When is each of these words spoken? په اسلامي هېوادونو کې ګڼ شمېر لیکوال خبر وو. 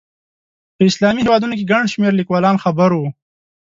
په 0.75 0.81
اسلامي 0.89 1.21
هېوادونو 1.23 1.53
کې 1.57 1.69
ګڼ 1.71 1.83
شمېر 1.93 2.11
لیکوال 2.19 2.55
خبر 2.63 2.89
وو. 2.93 3.07